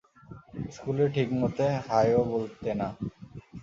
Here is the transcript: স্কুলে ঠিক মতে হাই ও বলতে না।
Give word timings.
স্কুলে 0.73 1.05
ঠিক 1.15 1.29
মতে 1.41 1.65
হাই 1.87 2.09
ও 2.19 2.21
বলতে 2.33 2.69
না। 2.79 2.87